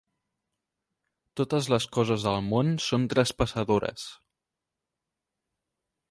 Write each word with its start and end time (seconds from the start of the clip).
Totes 1.41 1.67
les 1.73 1.85
coses 1.97 2.25
del 2.27 2.39
món 2.53 2.73
són 2.85 3.05
traspassadores. 3.11 4.07